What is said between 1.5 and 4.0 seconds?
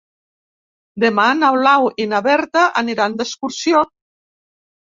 Blau i na Berta aniran d'excursió.